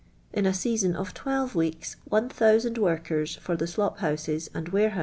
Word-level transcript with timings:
In 0.33 0.47
a 0.47 0.51
£easou 0.51 0.95
of 0.95 1.13
twelve 1.13 1.53
weeks 1.53 1.95
ll»00 2.09 2.77
workers 2.79 3.35
for 3.35 3.55
the 3.55 3.67
slop 3.67 3.99
houses 3.99 4.49
and 4.51 4.71
"warehou. 4.71 4.99